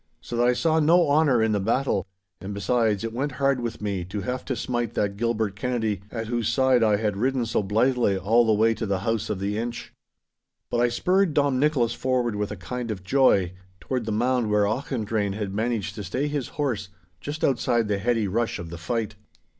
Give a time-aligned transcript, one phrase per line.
[0.19, 2.07] So that I saw no honour in the battle,
[2.39, 6.25] and besides, it went hard with me to have to smite that Gilbert Kennedy, at
[6.25, 9.59] whose side I had ridden so blithely all the way to the house of the
[9.59, 9.93] Inch.
[10.71, 14.65] But I spurred Dom Nicholas forward with a kind of joy, toward the mound where
[14.65, 16.89] Auchendrayne had managed to stay his horse
[17.19, 19.13] just outside the heady rush of the fight.